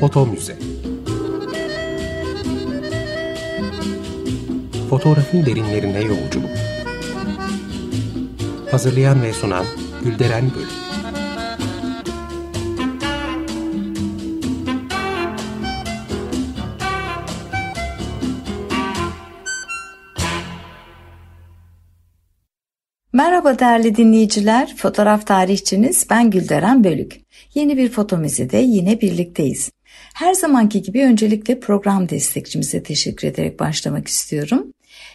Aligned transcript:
Foto 0.00 0.26
Müze 0.26 0.56
Fotoğrafın 4.90 5.46
derinlerine 5.46 6.00
yolculuk 6.00 6.50
Hazırlayan 8.70 9.22
ve 9.22 9.32
sunan 9.32 9.64
Gülderen 10.04 10.50
Bölüm 10.54 10.68
Merhaba 23.12 23.58
değerli 23.58 23.96
dinleyiciler, 23.96 24.76
fotoğraf 24.76 25.26
tarihçiniz 25.26 26.06
ben 26.10 26.30
Gülderen 26.30 26.84
Bölük. 26.84 27.20
Yeni 27.54 27.76
bir 27.76 27.90
foto 27.90 28.16
müzede 28.16 28.58
yine 28.58 29.00
birlikteyiz. 29.00 29.70
Her 30.20 30.34
zamanki 30.34 30.82
gibi 30.82 31.04
öncelikle 31.04 31.60
program 31.60 32.08
destekçimize 32.08 32.82
teşekkür 32.82 33.28
ederek 33.28 33.60
başlamak 33.60 34.08
istiyorum. 34.08 34.72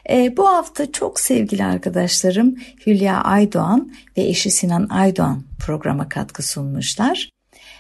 E, 0.10 0.38
bu 0.38 0.48
hafta 0.48 0.92
çok 0.92 1.20
sevgili 1.20 1.64
arkadaşlarım 1.64 2.56
Hülya 2.88 3.22
Aydoğan 3.22 3.94
ve 4.18 4.22
eşi 4.24 4.52
Sinan 4.52 4.88
Aydoğan 4.90 5.44
programa 5.66 6.10
katkı 6.10 6.44
sunmuşlar. 6.44 7.30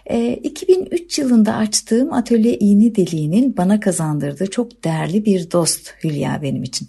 E, 0.05 0.33
2003 0.33 1.19
yılında 1.19 1.55
açtığım 1.55 2.13
Atölye 2.13 2.57
İğne 2.57 2.95
Deliği'nin 2.95 3.57
bana 3.57 3.79
kazandırdığı 3.79 4.49
çok 4.49 4.83
değerli 4.83 5.25
bir 5.25 5.51
dost 5.51 5.93
Hülya 6.03 6.39
benim 6.41 6.63
için. 6.63 6.87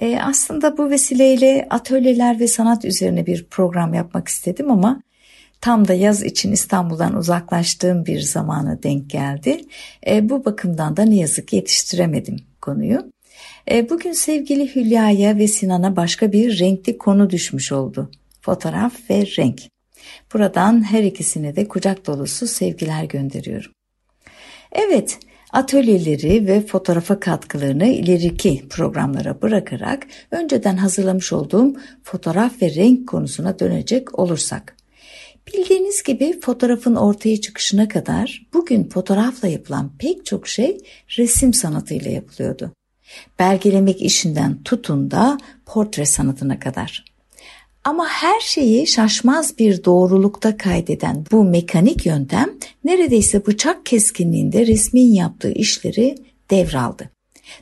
E, 0.00 0.18
aslında 0.20 0.78
bu 0.78 0.90
vesileyle 0.90 1.66
atölyeler 1.70 2.40
ve 2.40 2.48
sanat 2.48 2.84
üzerine 2.84 3.26
bir 3.26 3.46
program 3.50 3.94
yapmak 3.94 4.28
istedim 4.28 4.70
ama 4.70 5.02
tam 5.60 5.88
da 5.88 5.94
yaz 5.94 6.22
için 6.22 6.52
İstanbul'dan 6.52 7.16
uzaklaştığım 7.16 8.06
bir 8.06 8.20
zamana 8.20 8.82
denk 8.82 9.10
geldi. 9.10 9.60
E, 10.06 10.28
bu 10.28 10.44
bakımdan 10.44 10.96
da 10.96 11.02
ne 11.02 11.16
yazık 11.16 11.48
ki 11.48 11.56
yetiştiremedim 11.56 12.36
konuyu. 12.60 13.12
E, 13.70 13.90
bugün 13.90 14.12
sevgili 14.12 14.74
Hülya'ya 14.74 15.38
ve 15.38 15.48
Sinan'a 15.48 15.96
başka 15.96 16.32
bir 16.32 16.58
renkli 16.58 16.98
konu 16.98 17.30
düşmüş 17.30 17.72
oldu. 17.72 18.10
Fotoğraf 18.40 19.10
ve 19.10 19.26
renk. 19.38 19.62
Buradan 20.34 20.82
her 20.90 21.02
ikisine 21.02 21.56
de 21.56 21.68
kucak 21.68 22.06
dolusu 22.06 22.46
sevgiler 22.46 23.04
gönderiyorum. 23.04 23.72
Evet, 24.72 25.18
atölyeleri 25.52 26.46
ve 26.46 26.66
fotoğrafa 26.66 27.20
katkılarını 27.20 27.86
ileriki 27.86 28.68
programlara 28.70 29.42
bırakarak 29.42 30.06
önceden 30.30 30.76
hazırlamış 30.76 31.32
olduğum 31.32 31.76
fotoğraf 32.02 32.62
ve 32.62 32.74
renk 32.74 33.08
konusuna 33.08 33.58
dönecek 33.58 34.18
olursak. 34.18 34.75
Bildiğiniz 35.54 36.02
gibi 36.02 36.40
fotoğrafın 36.40 36.94
ortaya 36.94 37.40
çıkışına 37.40 37.88
kadar 37.88 38.46
bugün 38.54 38.88
fotoğrafla 38.88 39.48
yapılan 39.48 39.92
pek 39.98 40.26
çok 40.26 40.48
şey 40.48 40.78
resim 41.18 41.54
sanatıyla 41.54 42.10
yapılıyordu. 42.10 42.72
Belgelemek 43.38 44.02
işinden 44.02 44.62
tutun 44.62 45.10
da 45.10 45.38
portre 45.66 46.06
sanatına 46.06 46.58
kadar. 46.58 47.04
Ama 47.84 48.08
her 48.08 48.40
şeyi 48.40 48.86
şaşmaz 48.86 49.58
bir 49.58 49.84
doğrulukta 49.84 50.56
kaydeden 50.56 51.24
bu 51.32 51.44
mekanik 51.44 52.06
yöntem 52.06 52.50
neredeyse 52.84 53.46
bıçak 53.46 53.86
keskinliğinde 53.86 54.66
resmin 54.66 55.12
yaptığı 55.12 55.52
işleri 55.52 56.14
devraldı. 56.50 57.10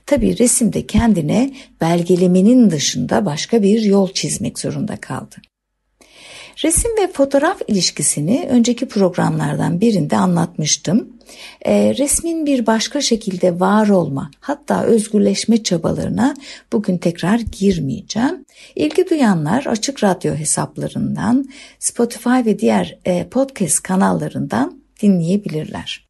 Tabi 0.07 0.39
resimde 0.39 0.87
kendine 0.87 1.55
belgelemenin 1.81 2.71
dışında 2.71 3.27
başka 3.27 3.63
bir 3.63 3.83
yol 3.83 4.13
çizmek 4.13 4.59
zorunda 4.59 4.97
kaldı. 4.97 5.37
Resim 6.63 6.91
ve 6.97 7.13
fotoğraf 7.13 7.61
ilişkisini 7.69 8.47
önceki 8.51 8.89
programlardan 8.89 9.81
birinde 9.81 10.17
anlatmıştım. 10.17 11.09
E, 11.63 11.95
resmin 11.99 12.47
bir 12.47 12.67
başka 12.67 13.01
şekilde 13.01 13.61
var 13.61 13.89
olma 13.89 14.31
hatta 14.41 14.85
özgürleşme 14.85 15.63
çabalarına 15.63 16.35
bugün 16.73 16.99
tekrar 16.99 17.39
girmeyeceğim. 17.39 18.45
İlgi 18.77 19.11
duyanlar 19.11 19.67
açık 19.67 20.05
radyo 20.05 20.35
hesaplarından, 20.35 21.49
Spotify 21.79 22.45
ve 22.47 22.59
diğer 22.59 22.99
e, 23.05 23.29
podcast 23.29 23.83
kanallarından 23.83 24.83
dinleyebilirler. 25.03 26.05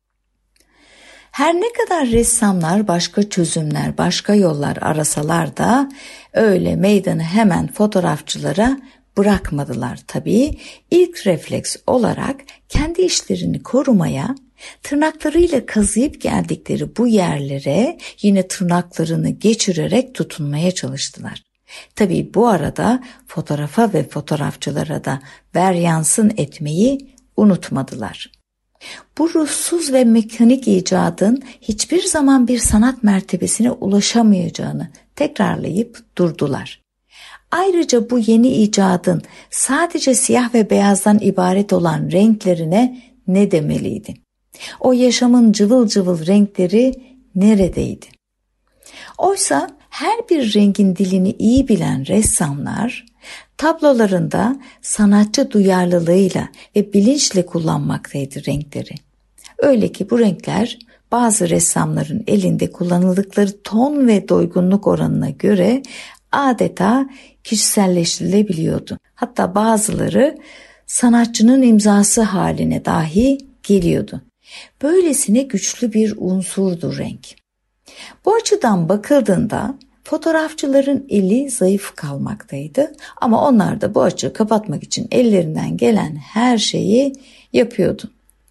Her 1.34 1.54
ne 1.54 1.72
kadar 1.72 2.06
ressamlar 2.06 2.88
başka 2.88 3.28
çözümler, 3.28 3.98
başka 3.98 4.34
yollar 4.34 4.78
arasalar 4.80 5.56
da 5.56 5.88
öyle 6.32 6.76
meydanı 6.76 7.22
hemen 7.22 7.66
fotoğrafçılara 7.66 8.78
bırakmadılar 9.16 10.00
tabii. 10.06 10.58
İlk 10.90 11.26
refleks 11.26 11.76
olarak 11.86 12.40
kendi 12.68 13.02
işlerini 13.02 13.62
korumaya, 13.62 14.34
tırnaklarıyla 14.82 15.66
kazıyıp 15.66 16.20
geldikleri 16.20 16.96
bu 16.96 17.06
yerlere 17.06 17.98
yine 18.22 18.48
tırnaklarını 18.48 19.30
geçirerek 19.30 20.14
tutunmaya 20.14 20.70
çalıştılar. 20.70 21.42
Tabii 21.94 22.30
bu 22.34 22.48
arada 22.48 23.02
fotoğrafa 23.26 23.92
ve 23.92 24.08
fotoğrafçılara 24.08 25.04
da 25.04 25.20
ver 25.54 25.72
yansın 25.72 26.32
etmeyi 26.36 27.14
unutmadılar. 27.36 28.32
Bu 29.18 29.34
ruhsuz 29.34 29.92
ve 29.92 30.04
mekanik 30.04 30.68
icadın 30.68 31.42
hiçbir 31.60 32.02
zaman 32.02 32.48
bir 32.48 32.58
sanat 32.58 33.02
mertebesine 33.02 33.70
ulaşamayacağını 33.70 34.88
tekrarlayıp 35.16 35.98
durdular. 36.18 36.83
Ayrıca 37.54 38.10
bu 38.10 38.18
yeni 38.18 38.48
icadın 38.48 39.22
sadece 39.50 40.14
siyah 40.14 40.54
ve 40.54 40.70
beyazdan 40.70 41.18
ibaret 41.20 41.72
olan 41.72 42.10
renklerine 42.12 43.02
ne 43.26 43.50
demeliydi? 43.50 44.14
O 44.80 44.92
yaşamın 44.92 45.52
cıvıl 45.52 45.88
cıvıl 45.88 46.26
renkleri 46.26 46.94
neredeydi? 47.34 48.06
Oysa 49.18 49.70
her 49.90 50.18
bir 50.30 50.54
rengin 50.54 50.96
dilini 50.96 51.30
iyi 51.38 51.68
bilen 51.68 52.06
ressamlar 52.06 53.06
tablolarında 53.56 54.56
sanatçı 54.82 55.50
duyarlılığıyla 55.50 56.48
ve 56.76 56.92
bilinçle 56.92 57.46
kullanmaktaydı 57.46 58.46
renkleri. 58.46 58.94
Öyle 59.58 59.92
ki 59.92 60.10
bu 60.10 60.18
renkler 60.18 60.78
bazı 61.12 61.50
ressamların 61.50 62.24
elinde 62.26 62.72
kullanıldıkları 62.72 63.62
ton 63.62 64.06
ve 64.06 64.28
doygunluk 64.28 64.86
oranına 64.86 65.30
göre 65.30 65.82
adeta 66.32 67.08
kişiselleştirilebiliyordu. 67.44 68.98
Hatta 69.14 69.54
bazıları 69.54 70.38
sanatçının 70.86 71.62
imzası 71.62 72.22
haline 72.22 72.84
dahi 72.84 73.38
geliyordu. 73.62 74.20
Böylesine 74.82 75.42
güçlü 75.42 75.92
bir 75.92 76.14
unsurdu 76.16 76.98
renk. 76.98 77.28
Bu 78.24 78.34
açıdan 78.34 78.88
bakıldığında 78.88 79.74
fotoğrafçıların 80.04 81.06
eli 81.08 81.50
zayıf 81.50 81.96
kalmaktaydı 81.96 82.92
ama 83.20 83.48
onlar 83.48 83.80
da 83.80 83.94
bu 83.94 84.02
açığı 84.02 84.32
kapatmak 84.32 84.82
için 84.82 85.08
ellerinden 85.10 85.76
gelen 85.76 86.16
her 86.16 86.58
şeyi 86.58 87.12
yapıyordu. 87.52 88.10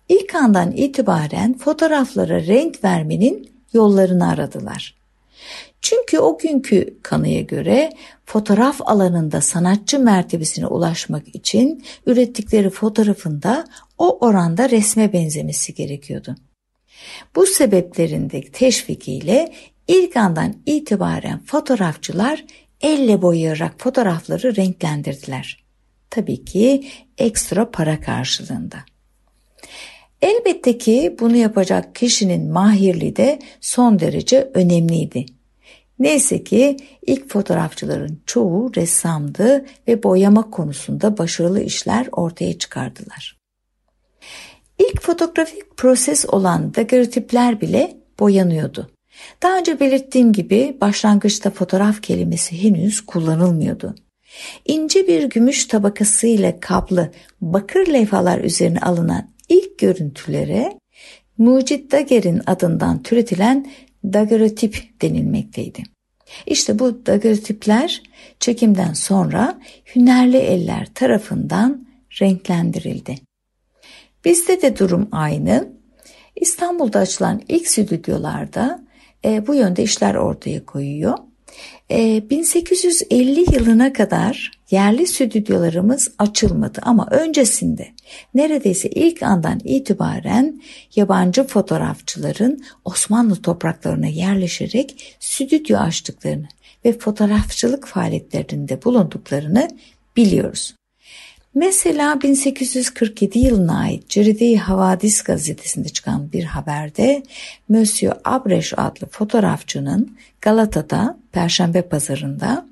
İlk 0.09 0.35
andan 0.35 0.71
itibaren 0.71 1.57
fotoğraflara 1.57 2.41
renk 2.41 2.83
vermenin 2.83 3.49
yollarını 3.73 4.29
aradılar. 4.29 4.95
Çünkü 5.83 6.19
o 6.19 6.37
günkü 6.37 6.97
kanıya 7.01 7.41
göre 7.41 7.91
fotoğraf 8.25 8.81
alanında 8.81 9.41
sanatçı 9.41 9.99
mertebesine 9.99 10.67
ulaşmak 10.67 11.35
için 11.35 11.83
ürettikleri 12.05 12.69
fotoğrafında 12.69 13.65
o 13.97 14.17
oranda 14.25 14.69
resme 14.69 15.13
benzemesi 15.13 15.73
gerekiyordu. 15.73 16.35
Bu 17.35 17.45
sebeplerin 17.45 18.29
de 18.29 18.41
teşvikiyle 18.41 19.53
ilk 19.87 20.17
andan 20.17 20.55
itibaren 20.65 21.39
fotoğrafçılar 21.45 22.45
elle 22.81 23.21
boyayarak 23.21 23.73
fotoğrafları 23.77 24.55
renklendirdiler. 24.55 25.63
Tabii 26.09 26.45
ki 26.45 26.87
ekstra 27.17 27.71
para 27.71 27.99
karşılığında. 27.99 28.77
Elbette 30.21 30.77
ki 30.77 31.15
bunu 31.19 31.35
yapacak 31.35 31.95
kişinin 31.95 32.51
mahirliği 32.51 33.15
de 33.15 33.39
son 33.61 33.99
derece 33.99 34.51
önemliydi. 34.53 35.25
Neyse 35.99 36.43
ki 36.43 36.77
ilk 37.07 37.29
fotoğrafçıların 37.29 38.21
çoğu 38.25 38.71
ressamdı 38.75 39.65
ve 39.87 40.03
boyama 40.03 40.49
konusunda 40.49 41.17
başarılı 41.17 41.61
işler 41.61 42.07
ortaya 42.11 42.57
çıkardılar. 42.57 43.37
İlk 44.79 45.01
fotoğrafik 45.01 45.77
proses 45.77 46.25
olan 46.25 46.75
daguerreotipler 46.75 47.61
bile 47.61 47.97
boyanıyordu. 48.19 48.89
Daha 49.43 49.57
önce 49.57 49.79
belirttiğim 49.79 50.33
gibi 50.33 50.77
başlangıçta 50.81 51.49
fotoğraf 51.49 52.01
kelimesi 52.01 52.63
henüz 52.63 53.01
kullanılmıyordu. 53.01 53.95
İnce 54.65 55.07
bir 55.07 55.23
gümüş 55.23 55.65
tabakasıyla 55.65 56.59
kaplı 56.59 57.11
bakır 57.41 57.87
levhalar 57.87 58.39
üzerine 58.39 58.79
alınan 58.79 59.29
ilk 59.49 59.79
görüntülere 59.79 60.79
Mucit 61.37 61.91
Daguerre'in 61.91 62.41
adından 62.45 63.03
türetilen 63.03 63.71
daguerreotip 64.03 65.01
denilmekteydi. 65.01 65.83
İşte 66.45 66.79
bu 66.79 67.05
daguerreotipler 67.05 68.01
çekimden 68.39 68.93
sonra 68.93 69.59
hünerli 69.95 70.37
eller 70.37 70.93
tarafından 70.93 71.87
renklendirildi. 72.21 73.15
Bizde 74.25 74.61
de 74.61 74.77
durum 74.77 75.09
aynı. 75.11 75.73
İstanbul'da 76.35 76.99
açılan 76.99 77.41
ilk 77.47 77.67
stüdyolarda 77.67 78.83
e, 79.25 79.47
bu 79.47 79.55
yönde 79.55 79.83
işler 79.83 80.15
ortaya 80.15 80.65
koyuyor. 80.65 81.17
E, 81.91 82.29
1850 82.29 83.55
yılına 83.55 83.93
kadar 83.93 84.51
yerli 84.71 85.07
stüdyolarımız 85.07 86.11
açılmadı 86.17 86.79
ama 86.83 87.07
öncesinde 87.11 87.87
neredeyse 88.33 88.89
ilk 88.89 89.23
andan 89.23 89.59
itibaren 89.63 90.61
yabancı 90.95 91.43
fotoğrafçıların 91.43 92.63
Osmanlı 92.85 93.41
topraklarına 93.41 94.07
yerleşerek 94.07 95.15
stüdyo 95.19 95.77
açtıklarını 95.77 96.47
ve 96.85 96.99
fotoğrafçılık 96.99 97.87
faaliyetlerinde 97.87 98.83
bulunduklarını 98.83 99.67
biliyoruz. 100.17 100.75
Mesela 101.55 102.21
1847 102.21 103.39
yılına 103.39 103.79
ait 103.79 104.09
Ceride-i 104.09 104.57
Havadis 104.57 105.23
gazetesinde 105.23 105.89
çıkan 105.89 106.31
bir 106.31 106.43
haberde 106.43 107.23
Monsieur 107.69 108.13
Abreş 108.25 108.73
adlı 108.77 109.07
fotoğrafçının 109.07 110.17
Galata'da 110.41 111.17
Perşembe 111.31 111.81
pazarında 111.81 112.65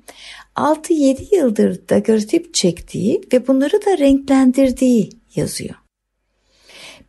6-7 0.56 1.36
yıldır 1.36 1.88
daguerreotip 1.88 2.54
çektiği 2.54 3.20
ve 3.32 3.46
bunları 3.46 3.86
da 3.86 3.98
renklendirdiği 3.98 5.10
yazıyor. 5.34 5.74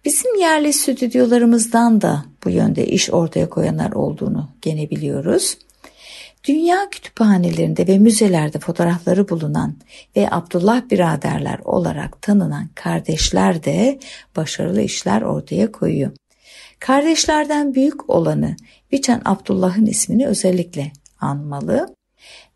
Bizim 0.05 0.39
yerli 0.39 0.73
stüdyolarımızdan 0.73 2.01
da 2.01 2.25
bu 2.45 2.49
yönde 2.49 2.87
iş 2.87 3.09
ortaya 3.09 3.49
koyanlar 3.49 3.91
olduğunu 3.91 4.49
gene 4.61 4.89
biliyoruz. 4.89 5.57
Dünya 6.47 6.89
kütüphanelerinde 6.89 7.87
ve 7.87 7.97
müzelerde 7.99 8.59
fotoğrafları 8.59 9.29
bulunan 9.29 9.75
ve 10.15 10.27
Abdullah 10.31 10.89
biraderler 10.89 11.59
olarak 11.59 12.21
tanınan 12.21 12.69
kardeşler 12.75 13.63
de 13.63 13.99
başarılı 14.35 14.81
işler 14.81 15.21
ortaya 15.21 15.71
koyuyor. 15.71 16.11
Kardeşlerden 16.79 17.75
büyük 17.75 18.09
olanı 18.09 18.55
Biçen 18.91 19.21
Abdullah'ın 19.25 19.85
ismini 19.85 20.27
özellikle 20.27 20.91
anmalı. 21.19 21.95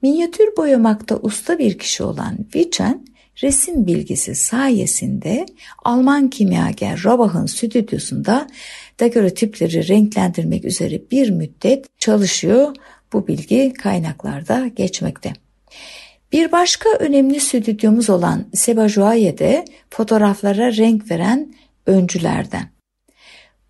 Minyatür 0.01 0.57
boyamakta 0.57 1.17
usta 1.17 1.59
bir 1.59 1.77
kişi 1.77 2.03
olan 2.03 2.37
Vichen, 2.55 3.05
resim 3.43 3.87
bilgisi 3.87 4.35
sayesinde 4.35 5.45
Alman 5.85 6.29
kimyager 6.29 7.03
Robach'ın 7.03 7.45
stüdyosunda 7.45 8.47
daguerreotipleri 8.99 9.87
renklendirmek 9.87 10.65
üzere 10.65 11.01
bir 11.11 11.29
müddet 11.29 11.99
çalışıyor. 11.99 12.75
Bu 13.13 13.27
bilgi 13.27 13.73
kaynaklarda 13.73 14.67
geçmekte. 14.67 15.33
Bir 16.31 16.51
başka 16.51 16.89
önemli 16.89 17.39
stüdyomuz 17.39 18.09
olan 18.09 18.45
Sebajuaye'de 18.53 19.65
fotoğraflara 19.89 20.75
renk 20.77 21.11
veren 21.11 21.53
öncülerden. 21.85 22.69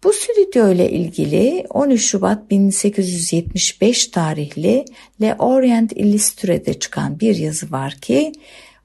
Bu 0.04 0.14
stüdyo 0.14 0.72
ile 0.72 0.92
ilgili 0.92 1.66
13 1.70 2.06
Şubat 2.06 2.52
1875 2.52 4.08
tarihli 4.08 4.86
Le 5.22 5.36
Orient 5.40 5.92
Illustre'de 5.92 6.80
çıkan 6.80 7.20
bir 7.20 7.36
yazı 7.36 7.72
var 7.72 7.94
ki 7.94 8.32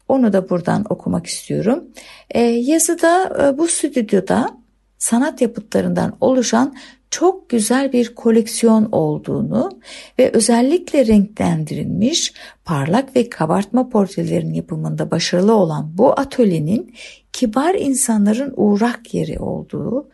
onu 0.08 0.32
da 0.32 0.50
buradan 0.50 0.84
okumak 0.88 1.26
istiyorum. 1.26 1.84
E, 2.30 2.40
yazıda 2.40 3.42
e, 3.42 3.58
bu 3.58 3.68
stüdyoda 3.68 4.56
sanat 4.98 5.40
yapıtlarından 5.40 6.16
oluşan 6.20 6.76
çok 7.12 7.48
güzel 7.48 7.92
bir 7.92 8.14
koleksiyon 8.14 8.88
olduğunu 8.92 9.70
ve 10.18 10.30
özellikle 10.32 11.06
renklendirilmiş 11.06 12.32
parlak 12.64 13.16
ve 13.16 13.30
kabartma 13.30 13.88
portrelerin 13.88 14.54
yapımında 14.54 15.10
başarılı 15.10 15.54
olan 15.54 15.98
bu 15.98 16.20
atölyenin 16.20 16.94
kibar 17.32 17.74
insanların 17.74 18.54
uğrak 18.56 19.14
yeri 19.14 19.38
olduğu 19.38 20.08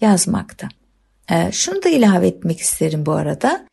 yazmakta. 0.00 0.68
E, 1.30 1.52
şunu 1.52 1.82
da 1.82 1.88
ilave 1.88 2.26
etmek 2.26 2.60
isterim 2.60 3.06
bu 3.06 3.12
arada. 3.12 3.66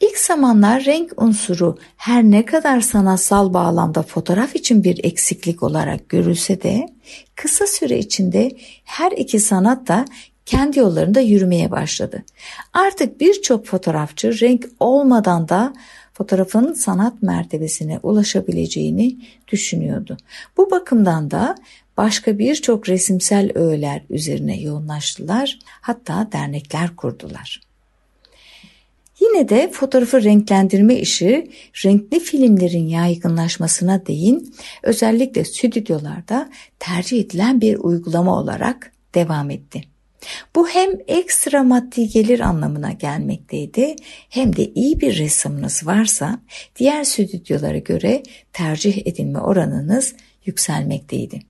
İlk 0.00 0.18
zamanlar 0.18 0.84
renk 0.84 1.22
unsuru 1.22 1.78
her 1.96 2.22
ne 2.22 2.44
kadar 2.44 2.80
sanatsal 2.80 3.54
bağlamda 3.54 4.02
fotoğraf 4.02 4.56
için 4.56 4.84
bir 4.84 5.04
eksiklik 5.04 5.62
olarak 5.62 6.08
görülse 6.08 6.62
de 6.62 6.88
kısa 7.34 7.66
süre 7.66 7.98
içinde 7.98 8.56
her 8.84 9.12
iki 9.12 9.40
sanat 9.40 9.88
da 9.88 10.04
kendi 10.46 10.78
yollarında 10.78 11.20
yürümeye 11.20 11.70
başladı. 11.70 12.24
Artık 12.72 13.20
birçok 13.20 13.66
fotoğrafçı 13.66 14.40
renk 14.40 14.68
olmadan 14.80 15.48
da 15.48 15.74
fotoğrafın 16.12 16.72
sanat 16.72 17.22
mertebesine 17.22 18.00
ulaşabileceğini 18.02 19.16
düşünüyordu. 19.48 20.16
Bu 20.56 20.70
bakımdan 20.70 21.30
da 21.30 21.54
başka 21.96 22.38
birçok 22.38 22.88
resimsel 22.88 23.50
öğeler 23.54 24.02
üzerine 24.10 24.60
yoğunlaştılar, 24.60 25.58
hatta 25.80 26.28
dernekler 26.32 26.96
kurdular. 26.96 27.60
Yine 29.20 29.48
de 29.48 29.70
fotoğrafı 29.72 30.22
renklendirme 30.22 30.94
işi 30.94 31.50
renkli 31.84 32.20
filmlerin 32.20 32.88
yaygınlaşmasına 32.88 34.06
değin 34.06 34.54
özellikle 34.82 35.44
stüdyolarda 35.44 36.50
tercih 36.78 37.20
edilen 37.20 37.60
bir 37.60 37.76
uygulama 37.76 38.38
olarak 38.38 38.92
devam 39.14 39.50
etti. 39.50 39.95
Bu 40.54 40.68
hem 40.68 40.90
ekstra 41.08 41.62
maddi 41.62 42.08
gelir 42.08 42.40
anlamına 42.40 42.92
gelmekteydi 42.92 43.96
hem 44.28 44.56
de 44.56 44.72
iyi 44.74 45.00
bir 45.00 45.18
ressamınız 45.18 45.86
varsa 45.86 46.40
diğer 46.76 47.04
stüdyolara 47.04 47.78
göre 47.78 48.22
tercih 48.52 49.06
edilme 49.06 49.38
oranınız 49.38 50.14
yükselmekteydi. 50.44 51.40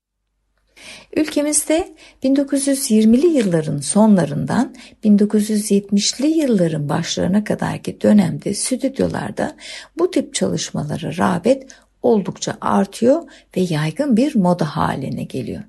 Ülkemizde 1.17 1.89
1920'li 2.25 3.27
yılların 3.27 3.79
sonlarından 3.79 4.75
1970'li 5.05 6.27
yılların 6.27 6.89
başlarına 6.89 7.45
kadarki 7.45 8.01
dönemde 8.01 8.55
stüdyolarda 8.55 9.57
bu 9.99 10.11
tip 10.11 10.35
çalışmalara 10.35 11.17
rağbet 11.17 11.67
oldukça 12.03 12.59
artıyor 12.61 13.23
ve 13.57 13.61
yaygın 13.61 14.17
bir 14.17 14.37
moda 14.37 14.77
haline 14.77 15.25
geliyor. 15.25 15.63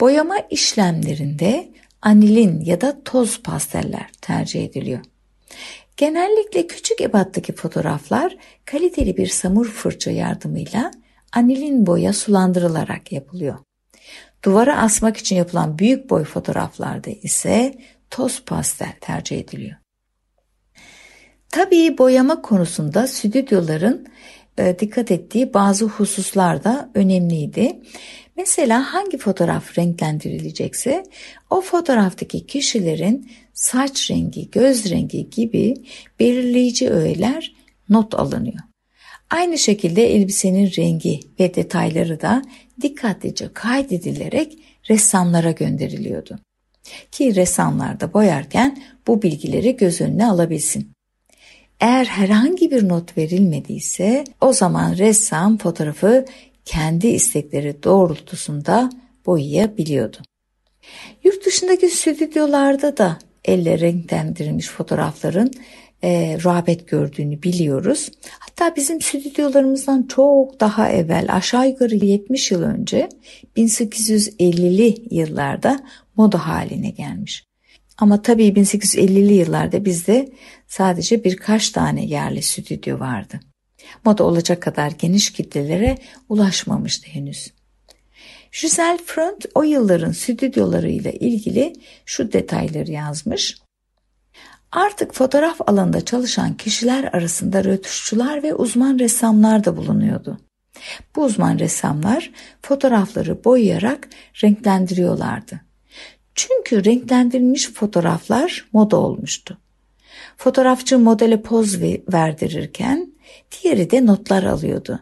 Boyama 0.00 0.36
işlemlerinde 0.50 1.72
anilin 2.02 2.60
ya 2.60 2.80
da 2.80 3.02
toz 3.04 3.42
pasteller 3.42 4.10
tercih 4.20 4.64
ediliyor. 4.64 5.00
Genellikle 5.96 6.66
küçük 6.66 7.00
ebattaki 7.00 7.52
fotoğraflar 7.52 8.36
kaliteli 8.64 9.16
bir 9.16 9.26
samur 9.26 9.66
fırça 9.66 10.10
yardımıyla 10.10 10.90
anilin 11.32 11.86
boya 11.86 12.12
sulandırılarak 12.12 13.12
yapılıyor. 13.12 13.58
Duvara 14.44 14.78
asmak 14.78 15.16
için 15.16 15.36
yapılan 15.36 15.78
büyük 15.78 16.10
boy 16.10 16.24
fotoğraflarda 16.24 17.10
ise 17.10 17.74
toz 18.10 18.44
pastel 18.44 18.92
tercih 19.00 19.38
ediliyor. 19.38 19.76
Tabii 21.50 21.98
boyama 21.98 22.42
konusunda 22.42 23.06
stüdyoların 23.06 24.06
e, 24.58 24.78
dikkat 24.78 25.10
ettiği 25.10 25.54
bazı 25.54 25.84
hususlar 25.84 26.64
da 26.64 26.90
önemliydi. 26.94 27.80
Mesela 28.42 28.94
hangi 28.94 29.18
fotoğraf 29.18 29.78
renklendirilecekse 29.78 31.04
o 31.50 31.60
fotoğraftaki 31.60 32.46
kişilerin 32.46 33.30
saç 33.54 34.10
rengi, 34.10 34.50
göz 34.50 34.90
rengi 34.90 35.30
gibi 35.30 35.74
belirleyici 36.20 36.90
öğeler 36.90 37.54
not 37.88 38.14
alınıyor. 38.14 38.58
Aynı 39.30 39.58
şekilde 39.58 40.14
elbisenin 40.14 40.72
rengi 40.78 41.20
ve 41.40 41.54
detayları 41.54 42.20
da 42.20 42.42
dikkatlice 42.80 43.52
kaydedilerek 43.54 44.58
ressamlara 44.90 45.50
gönderiliyordu. 45.50 46.38
Ki 47.12 47.34
ressamlar 47.34 48.00
da 48.00 48.12
boyarken 48.12 48.82
bu 49.06 49.22
bilgileri 49.22 49.76
göz 49.76 50.00
önüne 50.00 50.26
alabilsin. 50.26 50.90
Eğer 51.80 52.04
herhangi 52.04 52.70
bir 52.70 52.88
not 52.88 53.18
verilmediyse 53.18 54.24
o 54.40 54.52
zaman 54.52 54.96
ressam 54.96 55.58
fotoğrafı 55.58 56.24
kendi 56.64 57.08
istekleri 57.08 57.82
doğrultusunda 57.82 58.90
boyayabiliyordu. 59.26 60.16
Yurt 61.24 61.46
dışındaki 61.46 61.88
stüdyolarda 61.88 62.96
da 62.96 63.18
elle 63.44 63.80
renklendirilmiş 63.80 64.68
fotoğrafların 64.68 65.50
e, 66.04 66.38
rağbet 66.44 66.88
gördüğünü 66.88 67.42
biliyoruz. 67.42 68.10
Hatta 68.38 68.76
bizim 68.76 69.00
stüdyolarımızdan 69.00 70.02
çok 70.02 70.60
daha 70.60 70.88
evvel 70.88 71.26
aşağı 71.28 71.68
yukarı 71.68 71.94
70 71.94 72.50
yıl 72.50 72.62
önce 72.62 73.08
1850'li 73.56 74.94
yıllarda 75.10 75.80
moda 76.16 76.46
haline 76.46 76.90
gelmiş. 76.90 77.44
Ama 77.98 78.22
tabii 78.22 78.48
1850'li 78.48 79.34
yıllarda 79.34 79.84
bizde 79.84 80.32
sadece 80.68 81.24
birkaç 81.24 81.70
tane 81.70 82.04
yerli 82.04 82.42
stüdyo 82.42 83.00
vardı. 83.00 83.40
Moda 84.04 84.24
olacak 84.24 84.62
kadar 84.62 84.90
geniş 84.90 85.32
kitlelere 85.32 85.98
ulaşmamıştı 86.28 87.06
henüz. 87.06 87.52
Giselle 88.60 88.98
Front 89.06 89.46
o 89.54 89.62
yılların 89.62 90.12
stüdyolarıyla 90.12 91.10
ilgili 91.10 91.72
şu 92.06 92.32
detayları 92.32 92.90
yazmış. 92.90 93.56
Artık 94.72 95.14
fotoğraf 95.14 95.60
alanında 95.66 96.04
çalışan 96.04 96.54
kişiler 96.54 97.04
arasında 97.04 97.64
rötuşçular 97.64 98.42
ve 98.42 98.54
uzman 98.54 98.98
ressamlar 98.98 99.64
da 99.64 99.76
bulunuyordu. 99.76 100.38
Bu 101.16 101.24
uzman 101.24 101.58
ressamlar 101.58 102.30
fotoğrafları 102.62 103.44
boyayarak 103.44 104.08
renklendiriyorlardı. 104.42 105.60
Çünkü 106.34 106.84
renklendirilmiş 106.84 107.72
fotoğraflar 107.72 108.68
moda 108.72 108.96
olmuştu. 108.96 109.58
Fotoğrafçı 110.36 110.98
modele 110.98 111.42
poz 111.42 111.80
verdirirken 112.12 113.11
diğeri 113.52 113.90
de 113.90 114.06
notlar 114.06 114.42
alıyordu. 114.42 115.00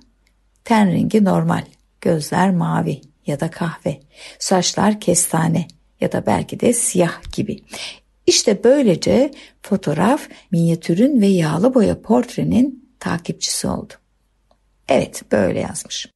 Ten 0.65 0.93
rengi 0.93 1.25
normal, 1.25 1.65
gözler 2.01 2.51
mavi 2.51 3.01
ya 3.27 3.41
da 3.41 3.51
kahve, 3.51 4.01
saçlar 4.39 5.01
kestane 5.01 5.69
ya 6.01 6.13
da 6.13 6.27
belki 6.27 6.61
de 6.61 6.73
siyah 6.73 7.33
gibi. 7.33 7.59
İşte 8.27 8.65
böylece 8.65 9.31
fotoğraf 9.63 10.29
minyatürün 10.51 11.21
ve 11.21 11.27
yağlı 11.27 11.75
boya 11.75 12.03
portrenin 12.03 12.91
takipçisi 13.01 13.69
oldu. 13.69 13.93
Evet 14.89 15.23
böyle 15.33 15.61
yazmış. 15.61 16.07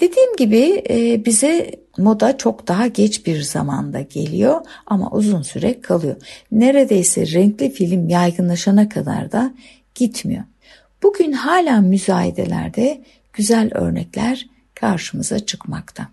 Dediğim 0.00 0.36
gibi 0.36 0.82
e, 0.90 1.24
bize 1.24 1.70
moda 1.98 2.38
çok 2.38 2.68
daha 2.68 2.86
geç 2.86 3.26
bir 3.26 3.42
zamanda 3.42 4.00
geliyor 4.00 4.60
ama 4.86 5.10
uzun 5.10 5.42
süre 5.42 5.80
kalıyor. 5.80 6.16
Neredeyse 6.52 7.26
renkli 7.26 7.70
film 7.70 8.08
yaygınlaşana 8.08 8.88
kadar 8.88 9.32
da 9.32 9.54
gitmiyor. 9.94 10.44
Bugün 11.02 11.32
hala 11.32 11.80
müzayedelerde 11.80 13.02
güzel 13.32 13.70
örnekler 13.74 14.46
karşımıza 14.74 15.38
çıkmakta. 15.46 16.08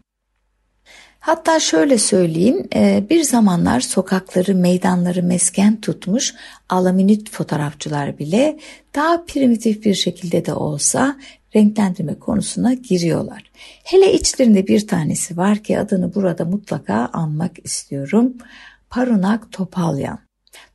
Hatta 1.19 1.59
şöyle 1.59 1.97
söyleyeyim, 1.97 2.67
e, 2.75 3.03
bir 3.09 3.23
zamanlar 3.23 3.79
sokakları, 3.79 4.55
meydanları 4.55 5.23
mesken 5.23 5.81
tutmuş 5.81 6.35
alaminit 6.69 7.31
fotoğrafçılar 7.31 8.19
bile 8.19 8.59
daha 8.95 9.25
primitif 9.25 9.85
bir 9.85 9.93
şekilde 9.93 10.45
de 10.45 10.53
olsa 10.53 11.17
renklendirme 11.55 12.19
konusuna 12.19 12.73
giriyorlar. 12.73 13.51
Hele 13.83 14.13
içlerinde 14.13 14.67
bir 14.67 14.87
tanesi 14.87 15.37
var 15.37 15.57
ki 15.57 15.79
adını 15.79 16.15
burada 16.15 16.45
mutlaka 16.45 17.09
anmak 17.13 17.65
istiyorum. 17.65 18.33
Parunak 18.89 19.51
Topalyan. 19.51 20.28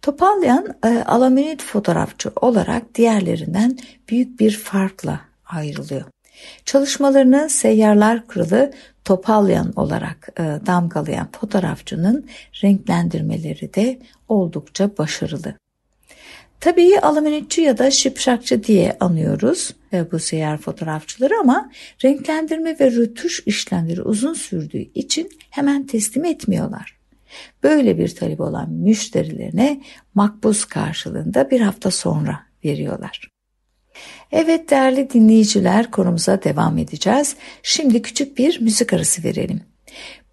Topalyan 0.04 0.74
e, 0.84 0.88
alaminit 0.88 1.62
fotoğrafçı 1.62 2.30
olarak 2.36 2.94
diğerlerinden 2.94 3.78
büyük 4.08 4.40
bir 4.40 4.56
farkla 4.56 5.20
ayrılıyor. 5.46 6.04
Çalışmalarını 6.64 7.50
seyyarlar 7.50 8.26
kralı 8.26 8.72
Topalyan 9.04 9.72
olarak 9.76 10.28
e, 10.38 10.42
damgalayan 10.42 11.28
fotoğrafçının 11.40 12.26
renklendirmeleri 12.64 13.74
de 13.74 13.98
oldukça 14.28 14.90
başarılı. 14.98 15.54
Tabii 16.60 17.00
alaminitçi 17.00 17.60
ya 17.60 17.78
da 17.78 17.90
şipşakçı 17.90 18.64
diye 18.64 18.96
anıyoruz 19.00 19.70
e, 19.92 20.12
bu 20.12 20.18
seyyar 20.18 20.58
fotoğrafçıları 20.58 21.34
ama 21.40 21.70
renklendirme 22.04 22.76
ve 22.80 22.90
rötuş 22.90 23.42
işlemleri 23.46 24.02
uzun 24.02 24.34
sürdüğü 24.34 24.86
için 24.94 25.30
hemen 25.50 25.86
teslim 25.86 26.24
etmiyorlar. 26.24 27.03
Böyle 27.62 27.98
bir 27.98 28.14
talep 28.14 28.40
olan 28.40 28.70
müşterilerine 28.70 29.82
makbuz 30.14 30.64
karşılığında 30.64 31.50
bir 31.50 31.60
hafta 31.60 31.90
sonra 31.90 32.40
veriyorlar. 32.64 33.34
Evet 34.32 34.70
değerli 34.70 35.10
dinleyiciler 35.10 35.90
konumuza 35.90 36.42
devam 36.42 36.78
edeceğiz. 36.78 37.36
Şimdi 37.62 38.02
küçük 38.02 38.38
bir 38.38 38.60
müzik 38.60 38.92
arası 38.92 39.24
verelim. 39.24 39.60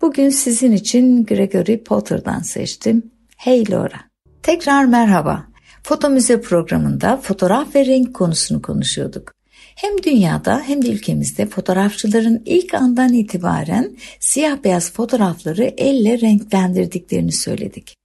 Bugün 0.02 0.30
sizin 0.30 0.72
için 0.72 1.26
Gregory 1.26 1.84
Potter'dan 1.84 2.40
seçtim. 2.40 3.12
Hey 3.38 3.72
Laura. 3.72 4.02
Tekrar 4.44 4.86
merhaba. 4.86 5.48
Foto 5.84 6.10
Müze 6.10 6.42
programında 6.42 7.18
fotoğraf 7.18 7.76
ve 7.76 7.86
renk 7.86 8.14
konusunu 8.14 8.62
konuşuyorduk. 8.62 9.34
Hem 9.82 10.04
dünyada 10.04 10.62
hem 10.66 10.86
de 10.86 10.90
ülkemizde 10.90 11.46
fotoğrafçıların 11.46 12.42
ilk 12.46 12.74
andan 12.74 13.14
itibaren 13.14 13.98
siyah 14.20 14.64
beyaz 14.64 14.92
fotoğrafları 14.92 15.64
elle 15.78 16.22
renklendirdiklerini 16.22 17.32
söyledik. 17.32 17.96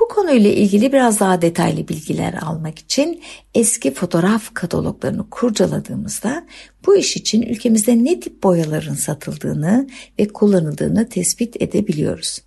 Bu 0.00 0.08
konuyla 0.08 0.50
ilgili 0.50 0.92
biraz 0.92 1.20
daha 1.20 1.42
detaylı 1.42 1.88
bilgiler 1.88 2.34
almak 2.34 2.78
için 2.78 3.22
eski 3.54 3.94
fotoğraf 3.94 4.54
kataloglarını 4.54 5.30
kurcaladığımızda 5.30 6.46
bu 6.86 6.96
iş 6.96 7.16
için 7.16 7.42
ülkemizde 7.42 8.04
ne 8.04 8.20
tip 8.20 8.42
boyaların 8.42 8.94
satıldığını 8.94 9.88
ve 10.18 10.28
kullanıldığını 10.28 11.08
tespit 11.08 11.62
edebiliyoruz. 11.62 12.40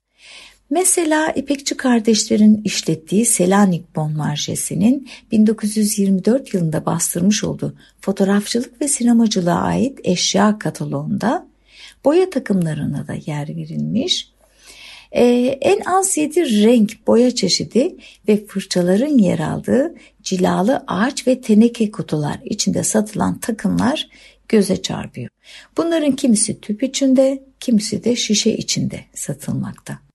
Mesela 0.75 1.31
İpekçi 1.31 1.77
kardeşlerin 1.77 2.61
işlettiği 2.63 3.25
Selanik 3.25 3.95
Bon 3.95 4.11
Marjesi'nin 4.11 5.09
1924 5.31 6.53
yılında 6.53 6.85
bastırmış 6.85 7.43
olduğu 7.43 7.75
fotoğrafçılık 8.01 8.81
ve 8.81 8.87
sinemacılığa 8.87 9.61
ait 9.61 9.99
eşya 10.03 10.59
kataloğunda 10.59 11.47
boya 12.05 12.29
takımlarına 12.29 13.07
da 13.07 13.13
yer 13.25 13.47
verilmiş. 13.47 14.29
Ee, 15.11 15.57
en 15.61 15.79
az 15.79 16.17
7 16.17 16.63
renk 16.63 17.07
boya 17.07 17.35
çeşidi 17.35 17.95
ve 18.27 18.45
fırçaların 18.45 19.17
yer 19.17 19.39
aldığı 19.39 19.95
cilalı 20.23 20.83
ağaç 20.87 21.27
ve 21.27 21.41
teneke 21.41 21.91
kutular 21.91 22.39
içinde 22.45 22.83
satılan 22.83 23.39
takımlar 23.39 24.09
göze 24.49 24.81
çarpıyor. 24.81 25.29
Bunların 25.77 26.11
kimisi 26.11 26.61
tüp 26.61 26.83
içinde, 26.83 27.43
kimisi 27.59 28.03
de 28.03 28.15
şişe 28.15 28.51
içinde 28.51 28.99
satılmakta. 29.13 30.05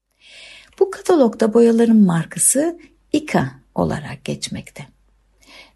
Bu 0.81 0.91
katalogda 0.91 1.55
boyaların 1.55 2.01
markası 2.01 2.79
Ika 3.13 3.51
olarak 3.75 4.25
geçmekte. 4.25 4.87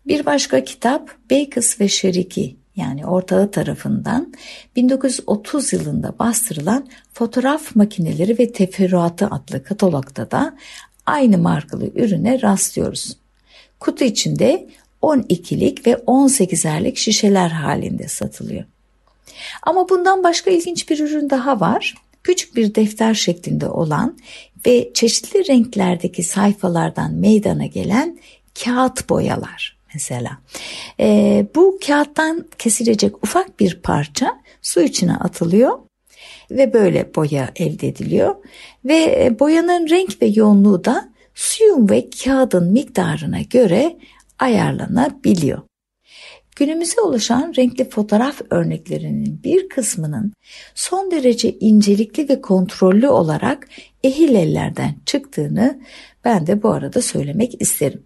Bir 0.07 0.27
başka 0.27 0.65
kitap 0.65 1.11
Bakers 1.31 1.81
ve 1.81 1.89
Şeriki 1.89 2.57
yani 2.77 3.07
ortağı 3.07 3.51
tarafından 3.51 4.35
1930 4.77 5.73
yılında 5.73 6.19
bastırılan 6.19 6.89
Fotoğraf 7.13 7.77
Makineleri 7.77 8.39
ve 8.39 8.53
Teferruatı 8.53 9.27
adlı 9.27 9.65
katalogda 9.65 10.31
da 10.31 10.57
aynı 11.07 11.39
markalı 11.39 11.91
ürüne 11.95 12.43
rastlıyoruz. 12.43 13.17
Kutu 13.81 14.05
içinde 14.05 14.69
12'lik 15.03 15.87
ve 15.87 15.93
18'erlik 15.93 16.97
şişeler 16.97 17.49
halinde 17.49 18.09
satılıyor. 18.09 18.65
Ama 19.63 19.89
bundan 19.89 20.25
başka 20.25 20.51
ilginç 20.51 20.91
bir 20.91 20.99
ürün 20.99 21.31
daha 21.31 21.61
var. 21.61 21.95
Küçük 22.25 22.57
bir 22.57 22.75
defter 22.75 23.15
şeklinde 23.15 23.69
olan 23.69 24.19
ve 24.67 24.91
çeşitli 24.95 25.49
renklerdeki 25.49 26.23
sayfalardan 26.23 27.13
meydana 27.15 27.67
gelen 27.67 28.19
kağıt 28.65 29.09
boyalar 29.09 29.77
mesela. 29.95 30.39
E, 31.01 31.47
bu 31.55 31.79
kağıttan 31.87 32.47
kesilecek 32.59 33.25
ufak 33.25 33.61
bir 33.61 33.81
parça 33.83 34.41
su 34.63 34.83
içine 34.83 35.17
atılıyor 35.17 35.79
ve 36.51 36.73
böyle 36.73 37.15
boya 37.15 37.51
elde 37.57 37.89
ediliyor 37.89 38.35
ve 38.85 39.25
e, 39.25 39.39
boyanın 39.39 39.89
renk 39.89 40.23
ve 40.23 40.27
yoğunluğu 40.27 40.85
da 40.85 41.09
suyun 41.35 41.89
ve 41.89 42.11
kağıdın 42.25 42.73
miktarına 42.73 43.41
göre 43.41 43.97
ayarlanabiliyor. 44.39 45.63
Günümüze 46.57 47.01
ulaşan 47.01 47.53
renkli 47.57 47.91
fotoğraf 47.91 48.41
örneklerinin 48.51 49.41
bir 49.45 49.69
kısmının 49.69 50.33
son 50.75 51.11
derece 51.11 51.53
incelikli 51.59 52.29
ve 52.29 52.41
kontrollü 52.41 53.09
olarak 53.09 53.69
ehil 54.05 54.35
ellerden 54.35 54.95
çıktığını 55.07 55.81
ben 56.25 56.47
de 56.47 56.63
bu 56.63 56.71
arada 56.71 57.03
söylemek 57.03 57.63
isterim. 57.63 58.03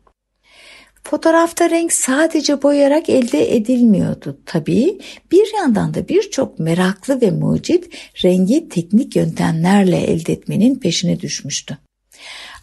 Fotoğrafta 1.02 1.70
renk 1.70 1.92
sadece 1.92 2.62
boyarak 2.62 3.08
elde 3.08 3.56
edilmiyordu 3.56 4.38
tabii. 4.46 4.98
Bir 5.32 5.54
yandan 5.56 5.94
da 5.94 6.08
birçok 6.08 6.58
meraklı 6.58 7.20
ve 7.20 7.30
mucit 7.30 7.94
rengi 8.24 8.68
teknik 8.68 9.16
yöntemlerle 9.16 9.96
elde 9.96 10.32
etmenin 10.32 10.74
peşine 10.74 11.20
düşmüştü. 11.20 11.78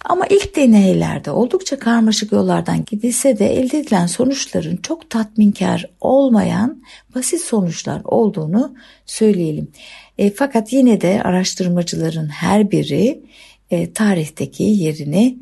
Ama 0.05 0.25
ilk 0.29 0.55
deneylerde 0.55 1.31
oldukça 1.31 1.79
karmaşık 1.79 2.31
yollardan 2.31 2.85
gidilse 2.85 3.39
de 3.39 3.55
elde 3.55 3.79
edilen 3.79 4.05
sonuçların 4.05 4.77
çok 4.77 5.09
tatminkar 5.09 5.89
olmayan 6.01 6.83
basit 7.15 7.41
sonuçlar 7.41 8.01
olduğunu 8.03 8.75
söyleyelim. 9.05 9.71
E, 10.17 10.31
fakat 10.31 10.73
yine 10.73 11.01
de 11.01 11.21
araştırmacıların 11.23 12.27
her 12.27 12.71
biri 12.71 13.23
e, 13.71 13.93
tarihteki 13.93 14.63
yerini 14.63 15.37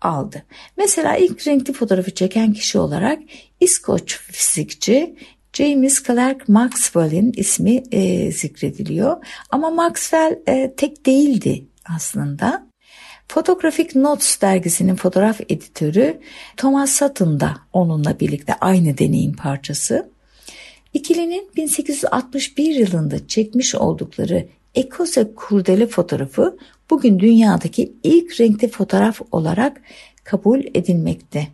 aldı. 0.00 0.42
Mesela 0.76 1.16
ilk 1.16 1.46
renkli 1.46 1.72
fotoğrafı 1.72 2.14
çeken 2.14 2.52
kişi 2.52 2.78
olarak 2.78 3.18
İskoç 3.60 4.18
fizikçi 4.18 5.14
James 5.52 6.02
Clerk 6.02 6.48
Maxwell'in 6.48 7.32
ismi 7.36 7.82
e, 7.92 8.32
zikrediliyor. 8.32 9.16
Ama 9.50 9.70
Maxwell 9.70 10.38
e, 10.48 10.74
tek 10.76 11.06
değildi 11.06 11.64
aslında. 11.96 12.73
Photographic 13.34 14.00
Notes 14.00 14.40
dergisinin 14.40 14.96
fotoğraf 14.96 15.40
editörü 15.40 16.20
Thomas 16.56 16.90
Sutton 16.90 17.40
da 17.40 17.56
onunla 17.72 18.20
birlikte 18.20 18.54
aynı 18.60 18.98
deneyim 18.98 19.32
parçası. 19.32 20.10
İkilinin 20.92 21.50
1861 21.56 22.74
yılında 22.74 23.26
çekmiş 23.26 23.74
oldukları 23.74 24.46
Ekose 24.74 25.34
kurdele 25.34 25.86
fotoğrafı 25.86 26.56
bugün 26.90 27.18
dünyadaki 27.18 27.92
ilk 28.02 28.40
renkli 28.40 28.68
fotoğraf 28.68 29.20
olarak 29.32 29.82
kabul 30.24 30.60
edilmekte. 30.74 31.48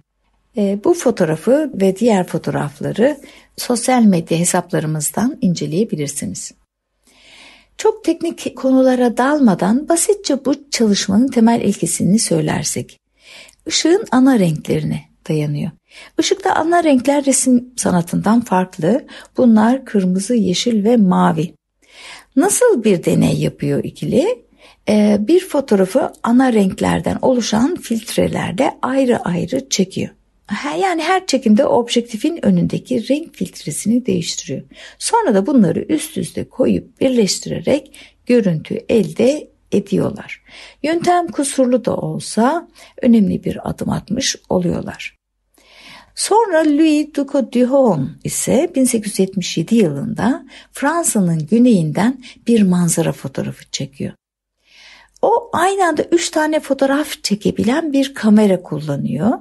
E, 0.56 0.78
bu 0.84 0.94
fotoğrafı 0.94 1.70
ve 1.74 1.96
diğer 1.96 2.26
fotoğrafları 2.26 3.16
sosyal 3.56 4.02
medya 4.02 4.38
hesaplarımızdan 4.38 5.38
inceleyebilirsiniz. 5.40 6.52
Çok 7.80 8.04
teknik 8.04 8.56
konulara 8.56 9.16
dalmadan 9.16 9.88
basitçe 9.88 10.44
bu 10.44 10.54
çalışmanın 10.70 11.28
temel 11.28 11.60
ilkesini 11.60 12.18
söylersek. 12.18 13.00
Işığın 13.66 14.04
ana 14.10 14.38
renklerine 14.38 15.00
dayanıyor. 15.28 15.70
Işıkta 16.18 16.54
ana 16.54 16.84
renkler 16.84 17.24
resim 17.24 17.72
sanatından 17.76 18.40
farklı. 18.40 19.06
Bunlar 19.36 19.84
kırmızı, 19.84 20.34
yeşil 20.34 20.84
ve 20.84 20.96
mavi. 20.96 21.54
Nasıl 22.36 22.84
bir 22.84 23.04
deney 23.04 23.40
yapıyor 23.40 23.84
ikili? 23.84 24.44
Ee, 24.88 25.16
bir 25.20 25.48
fotoğrafı 25.48 26.12
ana 26.22 26.52
renklerden 26.52 27.18
oluşan 27.22 27.76
filtrelerde 27.76 28.78
ayrı 28.82 29.18
ayrı 29.18 29.68
çekiyor. 29.68 30.10
Yani 30.80 31.02
her 31.02 31.26
çekimde 31.26 31.66
objektifin 31.66 32.44
önündeki 32.46 33.08
renk 33.08 33.34
filtresini 33.34 34.06
değiştiriyor. 34.06 34.62
Sonra 34.98 35.34
da 35.34 35.46
bunları 35.46 35.80
üst 35.80 36.18
üste 36.18 36.48
koyup 36.48 37.00
birleştirerek 37.00 37.96
görüntü 38.26 38.74
elde 38.88 39.50
ediyorlar. 39.72 40.42
Yöntem 40.82 41.28
kusurlu 41.28 41.84
da 41.84 41.96
olsa 41.96 42.68
önemli 43.02 43.44
bir 43.44 43.70
adım 43.70 43.90
atmış 43.90 44.36
oluyorlar. 44.48 45.16
Sonra 46.14 46.64
Louis 46.64 47.14
Duco 47.14 47.52
Duhon 47.52 48.10
ise 48.24 48.70
1877 48.74 49.76
yılında 49.76 50.46
Fransa'nın 50.72 51.46
güneyinden 51.46 52.22
bir 52.46 52.62
manzara 52.62 53.12
fotoğrafı 53.12 53.70
çekiyor. 53.70 54.12
O 55.22 55.50
aynı 55.52 55.86
anda 55.86 56.02
3 56.02 56.30
tane 56.30 56.60
fotoğraf 56.60 57.22
çekebilen 57.22 57.92
bir 57.92 58.14
kamera 58.14 58.62
kullanıyor. 58.62 59.38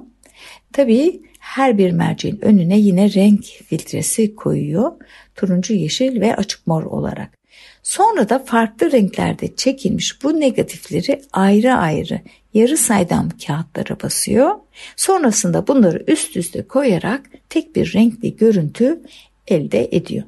Tabii 0.72 1.22
her 1.38 1.78
bir 1.78 1.92
merceğin 1.92 2.44
önüne 2.44 2.78
yine 2.78 3.14
renk 3.14 3.44
filtresi 3.44 4.36
koyuyor. 4.36 4.92
Turuncu, 5.34 5.74
yeşil 5.74 6.20
ve 6.20 6.36
açık 6.36 6.66
mor 6.66 6.82
olarak. 6.82 7.38
Sonra 7.82 8.28
da 8.28 8.38
farklı 8.38 8.92
renklerde 8.92 9.56
çekilmiş 9.56 10.22
bu 10.22 10.40
negatifleri 10.40 11.22
ayrı 11.32 11.74
ayrı 11.74 12.20
yarı 12.54 12.76
saydam 12.76 13.28
kağıtlara 13.46 14.00
basıyor. 14.02 14.50
Sonrasında 14.96 15.66
bunları 15.66 16.04
üst 16.06 16.36
üste 16.36 16.62
koyarak 16.62 17.22
tek 17.48 17.76
bir 17.76 17.94
renkli 17.94 18.36
görüntü 18.36 19.00
elde 19.48 19.88
ediyor. 19.92 20.24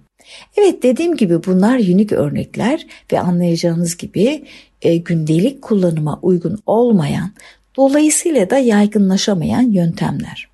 Evet 0.56 0.82
dediğim 0.82 1.16
gibi 1.16 1.44
bunlar 1.44 1.78
unik 1.78 2.12
örnekler 2.12 2.86
ve 3.12 3.20
anlayacağınız 3.20 3.96
gibi 3.96 4.44
e, 4.82 4.96
gündelik 4.96 5.62
kullanıma 5.62 6.18
uygun 6.22 6.58
olmayan 6.66 7.30
dolayısıyla 7.76 8.50
da 8.50 8.58
yaygınlaşamayan 8.58 9.72
yöntemler. 9.72 10.48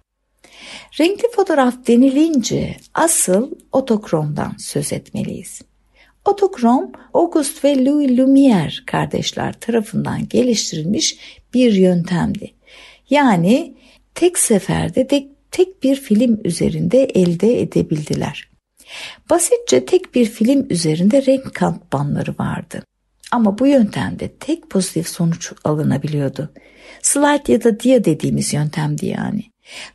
Renkli 1.01 1.29
fotoğraf 1.37 1.87
denilince 1.87 2.77
asıl 2.95 3.51
otokromdan 3.73 4.55
söz 4.59 4.93
etmeliyiz. 4.93 5.63
Otokrom, 6.25 6.93
Auguste 7.15 7.69
ve 7.69 7.85
Louis 7.85 8.11
Lumière 8.11 8.85
kardeşler 8.87 9.53
tarafından 9.53 10.29
geliştirilmiş 10.29 11.19
bir 11.55 11.73
yöntemdi. 11.73 12.55
Yani 13.11 13.75
tek 14.15 14.39
seferde 14.39 15.07
tek, 15.07 15.29
tek 15.51 15.83
bir 15.83 15.97
film 15.97 16.41
üzerinde 16.45 17.05
elde 17.05 17.61
edebildiler. 17.61 18.51
Basitçe 19.31 19.85
tek 19.85 20.15
bir 20.15 20.27
film 20.27 20.67
üzerinde 20.71 21.27
renk 21.27 21.55
katmanları 21.55 22.35
vardı. 22.39 22.83
Ama 23.33 23.59
bu 23.59 23.67
yöntemde 23.67 24.29
tek 24.29 24.71
pozitif 24.71 25.09
sonuç 25.09 25.53
alınabiliyordu. 25.65 26.53
Slide 27.03 27.53
ya 27.53 27.65
da 27.65 27.81
dia 27.81 28.05
dediğimiz 28.05 28.53
yöntemdi 28.53 29.07
yani. 29.07 29.45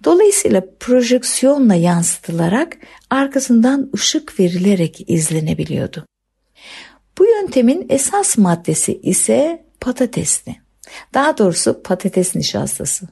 Dolayısıyla 0.04 0.64
projeksiyonla 0.80 1.76
yansıtılarak 1.76 2.78
arkasından 3.10 3.90
ışık 3.96 4.40
verilerek 4.40 5.10
izlenebiliyordu. 5.10 6.06
Bu 7.18 7.26
yöntemin 7.26 7.86
esas 7.90 8.38
maddesi 8.38 9.00
ise 9.02 9.66
patatesli. 9.82 10.56
Daha 11.14 11.38
doğrusu 11.38 11.84
patates 11.84 12.36
nişastası. 12.36 13.08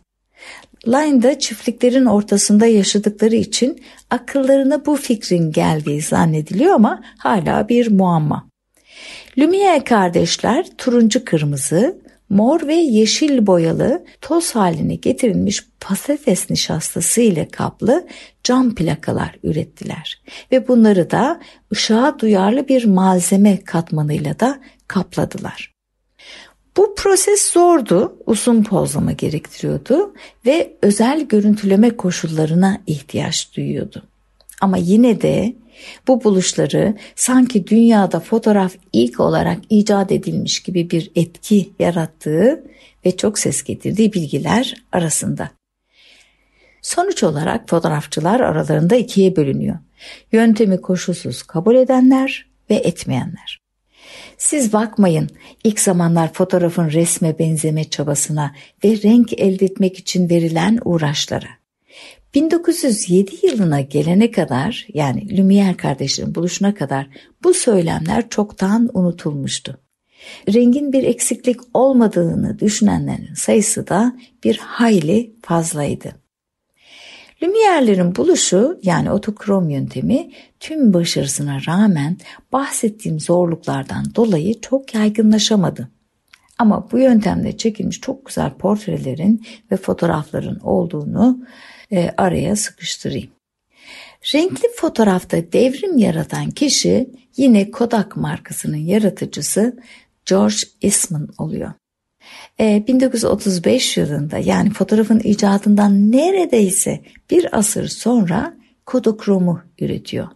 Line'da 0.88 1.40
çiftliklerin 1.40 2.06
ortasında 2.06 2.66
yaşadıkları 2.66 3.36
için 3.36 3.84
akıllarına 4.10 4.86
bu 4.86 4.96
fikrin 4.96 5.52
geldiği 5.52 6.02
zannediliyor 6.02 6.74
ama 6.74 7.04
hala 7.18 7.70
bir 7.70 7.92
muamma. 7.92 8.51
Lumière 9.38 9.84
kardeşler 9.84 10.66
turuncu 10.78 11.26
kırmızı, 11.26 12.02
mor 12.30 12.68
ve 12.68 12.76
yeşil 12.76 13.48
boyalı 13.48 14.06
toz 14.22 14.56
haline 14.56 14.96
getirilmiş 14.96 15.64
patates 15.80 16.50
nişastası 16.50 17.22
ile 17.22 17.48
kaplı 17.48 18.08
cam 18.44 18.76
plakalar 18.76 19.36
ürettiler 19.44 20.22
ve 20.52 20.68
bunları 20.68 21.12
da 21.12 21.42
ışığa 21.72 22.20
duyarlı 22.20 22.68
bir 22.68 22.86
malzeme 22.86 23.64
katmanıyla 23.64 24.40
da 24.40 24.60
kapladılar. 24.88 25.72
Bu 26.78 26.96
proses 26.96 27.52
zordu, 27.52 28.18
uzun 28.26 28.64
pozlama 28.64 29.12
gerektiriyordu 29.12 30.14
ve 30.46 30.74
özel 30.82 31.22
görüntüleme 31.22 31.90
koşullarına 31.90 32.82
ihtiyaç 32.88 33.56
duyuyordu. 33.58 34.04
Ama 34.62 34.78
yine 34.78 35.22
de 35.22 35.56
bu 36.08 36.24
buluşları 36.24 36.96
sanki 37.16 37.68
dünyada 37.68 38.20
fotoğraf 38.20 38.74
ilk 38.94 39.20
olarak 39.20 39.58
icat 39.70 40.12
edilmiş 40.12 40.60
gibi 40.60 40.90
bir 40.90 41.12
etki 41.16 41.74
yarattığı 41.80 42.64
ve 43.06 43.18
çok 43.18 43.40
ses 43.40 43.64
getirdiği 43.64 44.14
bilgiler 44.14 44.76
arasında. 44.92 45.50
Sonuç 46.82 47.24
olarak 47.24 47.70
fotoğrafçılar 47.70 48.40
aralarında 48.40 48.96
ikiye 48.96 49.36
bölünüyor. 49.36 49.78
Yöntemi 50.32 50.82
koşulsuz 50.82 51.44
kabul 51.44 51.76
edenler 51.76 52.46
ve 52.70 52.76
etmeyenler. 52.76 53.62
Siz 54.38 54.74
bakmayın 54.74 55.30
ilk 55.64 55.80
zamanlar 55.80 56.34
fotoğrafın 56.34 56.90
resme 56.90 57.40
benzeme 57.40 57.84
çabasına 57.84 58.56
ve 58.84 58.90
renk 59.04 59.34
elde 59.34 59.66
etmek 59.66 59.98
için 59.98 60.30
verilen 60.30 60.80
uğraşlara. 60.86 61.61
1907 62.34 63.32
yılına 63.44 63.82
gelene 63.82 64.32
kadar 64.32 64.88
yani 64.94 65.28
Lumière 65.38 65.78
kardeşlerin 65.78 66.36
buluşuna 66.36 66.74
kadar 66.74 67.08
bu 67.44 67.54
söylemler 67.54 68.30
çoktan 68.30 68.90
unutulmuştu. 68.94 69.78
Rengin 70.54 70.94
bir 70.94 71.04
eksiklik 71.04 71.60
olmadığını 71.74 72.60
düşünenlerin 72.60 73.34
sayısı 73.34 73.88
da 73.88 74.16
bir 74.44 74.58
hayli 74.58 75.36
fazlaydı. 75.42 76.22
Lumière'lerin 77.42 78.16
buluşu 78.16 78.80
yani 78.84 79.12
otokrom 79.12 79.70
yöntemi 79.70 80.32
tüm 80.60 80.94
başarısına 80.94 81.62
rağmen 81.68 82.18
bahsettiğim 82.52 83.20
zorluklardan 83.20 84.06
dolayı 84.16 84.62
çok 84.62 84.96
yaygınlaşamadı. 84.96 85.88
Ama 86.58 86.92
bu 86.92 86.98
yöntemde 86.98 87.58
çekilmiş 87.58 88.02
çok 88.02 88.26
güzel 88.26 88.54
portrelerin 88.54 89.46
ve 89.72 89.78
fotoğrafların 89.78 90.60
olduğunu 90.60 91.40
e, 91.92 92.10
araya 92.18 92.56
sıkıştırayım. 92.56 93.30
Renkli 94.34 94.68
fotoğrafta 94.76 95.38
devrim 95.54 95.98
yaratan 95.98 96.52
kişi 96.52 97.10
yine 97.38 97.72
Kodak 97.72 98.18
markasının 98.18 98.78
yaratıcısı 98.78 99.80
George 100.26 100.56
Eastman 100.82 101.30
oluyor. 101.38 101.72
E, 102.60 102.84
1935 102.88 103.98
yılında 103.98 104.38
yani 104.38 104.70
fotoğrafın 104.70 105.20
icadından 105.20 106.12
neredeyse 106.12 107.02
bir 107.30 107.58
asır 107.58 107.88
sonra 107.88 108.58
Kodakromu 108.86 109.62
üretiyor. 109.80 110.28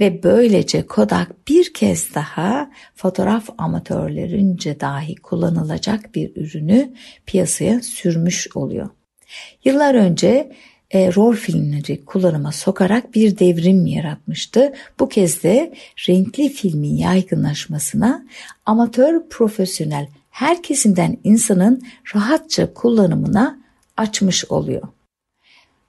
Ve 0.00 0.22
böylece 0.22 0.86
Kodak 0.86 1.48
bir 1.48 1.72
kez 1.72 2.14
daha 2.14 2.70
fotoğraf 2.94 3.48
amatörlerince 3.58 4.80
dahi 4.80 5.16
kullanılacak 5.16 6.14
bir 6.14 6.36
ürünü 6.36 6.94
piyasaya 7.26 7.82
sürmüş 7.82 8.48
oluyor. 8.54 8.90
Yıllar 9.64 9.94
önce 9.94 10.52
e, 10.90 11.14
rol 11.14 11.34
filmleri 11.34 12.04
kullanıma 12.04 12.52
sokarak 12.52 13.14
bir 13.14 13.38
devrim 13.38 13.86
yaratmıştı. 13.86 14.72
Bu 15.00 15.08
kez 15.08 15.42
de 15.42 15.72
renkli 16.08 16.48
filmin 16.48 16.96
yaygınlaşmasına 16.96 18.24
amatör 18.66 19.28
profesyonel 19.30 20.08
her 20.30 20.62
kesimden 20.62 21.18
insanın 21.24 21.82
rahatça 22.14 22.74
kullanımına 22.74 23.58
açmış 23.96 24.44
oluyor. 24.44 24.82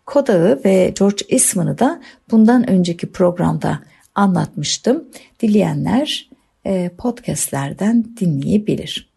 Kodak'ı 0.06 0.62
ve 0.66 0.94
George 1.00 1.26
Eastman'ı 1.30 1.80
da 1.80 2.02
bundan 2.32 2.70
önceki 2.70 3.12
programda 3.12 3.80
anlatmıştım. 4.16 5.06
Dileyenler 5.40 6.30
e, 6.66 6.92
podcastlerden 6.98 8.06
dinleyebilir. 8.20 9.09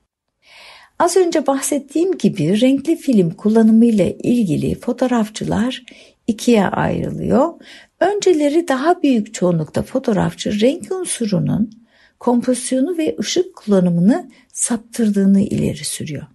Az 1.03 1.17
önce 1.17 1.47
bahsettiğim 1.47 2.19
gibi 2.19 2.61
renkli 2.61 2.97
film 2.97 3.31
kullanımı 3.31 3.85
ile 3.85 4.17
ilgili 4.19 4.75
fotoğrafçılar 4.75 5.83
ikiye 6.27 6.67
ayrılıyor. 6.67 7.53
Önceleri 8.01 8.69
daha 8.69 9.03
büyük 9.03 9.35
çoğunlukta 9.35 9.83
fotoğrafçı 9.83 10.61
renk 10.61 10.93
unsurunun 10.93 11.71
kompozisyonu 12.19 12.99
ve 12.99 13.17
ışık 13.21 13.57
kullanımını 13.57 14.31
saptırdığını 14.53 15.41
ileri 15.41 15.85
sürüyor. 15.85 16.27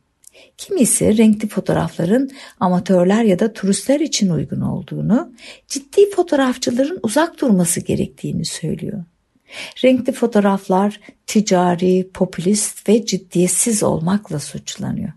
Kimisi 0.57 1.17
renkli 1.17 1.47
fotoğrafların 1.47 2.29
amatörler 2.59 3.23
ya 3.23 3.39
da 3.39 3.53
turistler 3.53 3.99
için 3.99 4.29
uygun 4.29 4.61
olduğunu, 4.61 5.33
ciddi 5.67 6.09
fotoğrafçıların 6.09 6.99
uzak 7.03 7.41
durması 7.41 7.79
gerektiğini 7.79 8.45
söylüyor. 8.45 9.03
Renkli 9.83 10.13
fotoğraflar 10.13 10.99
ticari, 11.27 12.09
popülist 12.13 12.89
ve 12.89 13.05
ciddiyetsiz 13.05 13.83
olmakla 13.83 14.39
suçlanıyor. 14.39 15.11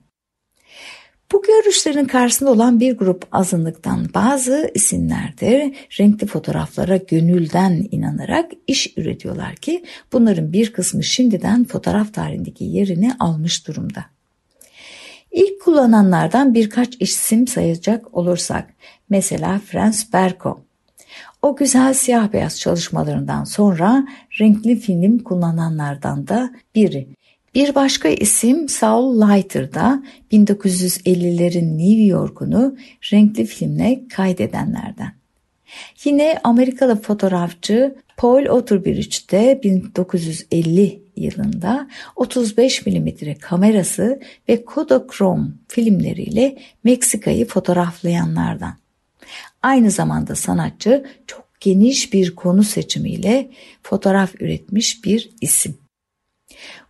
Bu 1.33 1.43
görüşlerin 1.43 2.05
karşısında 2.05 2.51
olan 2.51 2.81
bir 2.81 2.97
grup 2.97 3.27
azınlıktan 3.33 4.09
bazı 4.14 4.71
isimler 4.75 5.40
de 5.40 5.75
renkli 6.01 6.27
fotoğraflara 6.27 6.97
gönülden 6.97 7.88
inanarak 7.90 8.51
iş 8.66 8.97
üretiyorlar 8.97 9.57
ki 9.57 9.85
bunların 10.12 10.53
bir 10.53 10.73
kısmı 10.73 11.05
şimdiden 11.05 11.64
fotoğraf 11.64 12.14
tarihindeki 12.14 12.64
yerini 12.64 13.12
almış 13.19 13.66
durumda. 13.66 14.05
İlk 15.31 15.62
kullananlardan 15.62 16.55
birkaç 16.55 16.97
isim 17.01 17.47
sayacak 17.47 18.14
olursak 18.14 18.75
mesela 19.11 19.61
Franz 19.66 20.12
Berko. 20.12 20.61
O 21.42 21.57
güzel 21.57 21.94
siyah 21.94 22.33
beyaz 22.33 22.61
çalışmalarından 22.61 23.44
sonra 23.44 24.07
renkli 24.40 24.76
film 24.76 25.18
kullananlardan 25.18 26.29
da 26.29 26.50
biri. 26.74 27.09
Bir 27.55 27.74
başka 27.74 28.09
isim 28.09 28.68
Saul 28.68 29.20
Leiter 29.20 29.74
da 29.74 30.03
1950'lerin 30.33 31.79
New 31.79 32.05
York'unu 32.05 32.76
renkli 33.12 33.46
filmle 33.46 34.09
kaydedenlerden. 34.09 35.12
Yine 36.05 36.38
Amerikalı 36.44 37.03
fotoğrafçı 37.03 37.94
Paul 38.16 38.46
Otterbridge 38.46 39.16
de 39.31 39.61
1950 39.62 41.03
yılında 41.16 41.88
35 42.16 42.87
mm 42.87 43.09
kamerası 43.40 44.20
ve 44.48 44.64
Kodachrome 44.64 45.48
filmleriyle 45.68 46.59
Meksika'yı 46.85 47.46
fotoğraflayanlardan. 47.46 48.74
Aynı 49.62 49.90
zamanda 49.90 50.35
sanatçı 50.35 51.07
çok 51.27 51.45
geniş 51.61 52.12
bir 52.12 52.35
konu 52.35 52.62
seçimiyle 52.62 53.51
fotoğraf 53.83 54.35
üretmiş 54.40 55.05
bir 55.05 55.31
isim. 55.40 55.79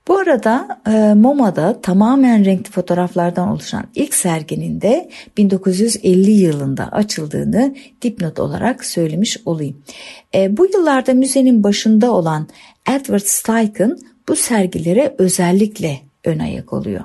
Bu 0.08 0.18
arada 0.18 0.82
e, 0.86 1.14
MoMA'da 1.14 1.80
tamamen 1.80 2.44
renkli 2.44 2.70
fotoğraflardan 2.70 3.48
oluşan 3.48 3.84
ilk 3.94 4.14
serginin 4.14 4.80
de 4.80 5.10
1950 5.36 6.30
yılında 6.30 6.88
açıldığını 6.92 7.76
dipnot 8.02 8.38
olarak 8.38 8.84
söylemiş 8.84 9.38
olayım. 9.44 9.82
E, 10.34 10.56
bu 10.56 10.66
yıllarda 10.66 11.14
müzenin 11.14 11.64
başında 11.64 12.12
olan 12.12 12.48
Edward 12.88 13.24
Steichen 13.24 13.96
bu 14.28 14.36
sergilere 14.36 15.14
özellikle 15.18 16.00
ön 16.24 16.38
ayak 16.38 16.72
oluyor. 16.72 17.04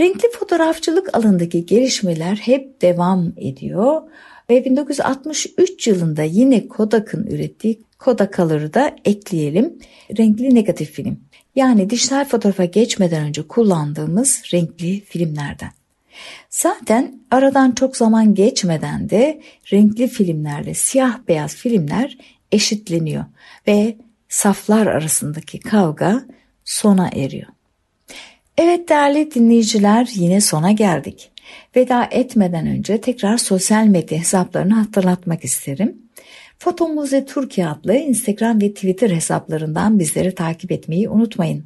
Renkli 0.00 0.30
fotoğrafçılık 0.38 1.14
alanındaki 1.16 1.66
gelişmeler 1.66 2.36
hep 2.36 2.82
devam 2.82 3.32
ediyor 3.36 4.02
ve 4.50 4.64
1963 4.64 5.86
yılında 5.86 6.22
yine 6.22 6.68
Kodak'ın 6.68 7.26
ürettiği 7.26 7.80
Kodacolor'ı 7.98 8.74
da 8.74 8.96
ekleyelim. 9.04 9.78
Renkli 10.18 10.54
negatif 10.54 10.90
film. 10.90 11.20
Yani 11.54 11.90
dijital 11.90 12.24
fotoğrafa 12.24 12.64
geçmeden 12.64 13.24
önce 13.24 13.42
kullandığımız 13.42 14.42
renkli 14.52 15.00
filmlerden. 15.00 15.70
Zaten 16.50 17.20
aradan 17.30 17.72
çok 17.72 17.96
zaman 17.96 18.34
geçmeden 18.34 19.10
de 19.10 19.40
renkli 19.72 20.08
filmlerle 20.08 20.74
siyah 20.74 21.18
beyaz 21.28 21.54
filmler 21.54 22.18
eşitleniyor 22.52 23.24
ve 23.66 23.96
saflar 24.28 24.86
arasındaki 24.86 25.60
kavga 25.60 26.22
sona 26.64 27.08
eriyor. 27.08 27.48
Evet 28.58 28.88
değerli 28.88 29.34
dinleyiciler 29.34 30.08
yine 30.14 30.40
sona 30.40 30.72
geldik. 30.72 31.30
Veda 31.76 32.08
etmeden 32.10 32.66
önce 32.66 33.00
tekrar 33.00 33.36
sosyal 33.38 33.86
medya 33.86 34.18
hesaplarını 34.18 34.74
hatırlatmak 34.74 35.44
isterim. 35.44 35.96
Fotomuze 36.58 37.26
Türkiye 37.26 37.68
adlı 37.68 37.96
Instagram 37.96 38.60
ve 38.60 38.74
Twitter 38.74 39.10
hesaplarından 39.10 39.98
bizleri 39.98 40.34
takip 40.34 40.72
etmeyi 40.72 41.08
unutmayın. 41.08 41.64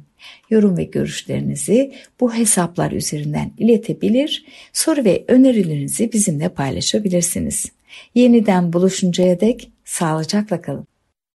Yorum 0.49 0.77
ve 0.77 0.83
görüşlerinizi 0.83 1.93
bu 2.19 2.33
hesaplar 2.33 2.91
üzerinden 2.91 3.51
iletebilir, 3.57 4.45
soru 4.73 5.05
ve 5.05 5.25
önerilerinizi 5.27 6.13
bizimle 6.13 6.49
paylaşabilirsiniz. 6.49 7.71
Yeniden 8.15 8.73
buluşuncaya 8.73 9.39
dek 9.39 9.71
sağlıcakla 9.85 10.61
kalın. 10.61 10.87